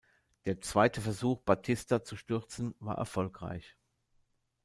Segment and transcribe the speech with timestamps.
[0.45, 3.77] Der zweite Versuch, Batista zu stürzen, war erfolgreich.